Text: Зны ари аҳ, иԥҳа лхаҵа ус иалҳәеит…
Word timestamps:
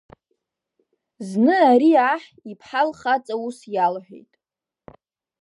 Зны 1.27 1.55
ари 1.71 1.91
аҳ, 2.11 2.23
иԥҳа 2.51 2.81
лхаҵа 2.89 3.35
ус 3.45 3.57
иалҳәеит… 3.73 4.31